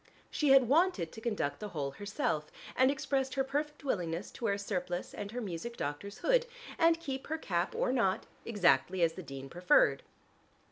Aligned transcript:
She 0.31 0.49
had 0.49 0.67
wanted 0.67 1.11
to 1.11 1.21
conduct 1.21 1.59
the 1.59 1.67
whole 1.67 1.91
herself, 1.91 2.51
and 2.75 2.89
expressed 2.89 3.35
her 3.35 3.43
perfect 3.43 3.83
willingness 3.83 4.31
to 4.31 4.45
wear 4.45 4.55
a 4.55 4.57
surplice 4.57 5.13
and 5.13 5.29
her 5.29 5.41
music 5.41 5.77
doctor's 5.77 6.17
hood, 6.25 6.47
and 6.79 6.99
keep 6.99 7.25
on 7.27 7.29
her 7.29 7.37
cap 7.37 7.75
or 7.75 7.91
not, 7.93 8.25
exactly 8.43 9.03
as 9.03 9.13
the 9.13 9.21
dean 9.21 9.47
preferred. 9.47 10.01